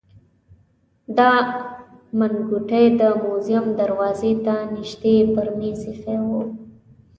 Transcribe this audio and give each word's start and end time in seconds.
دا 1.17 1.31
منګوټی 2.17 2.85
د 2.99 3.01
موزیم 3.23 3.65
دروازې 3.79 4.33
ته 4.45 4.55
نژدې 4.75 5.15
پر 5.33 5.47
مېز 5.57 5.81
ایښی 5.89 6.17
و. 6.27 6.29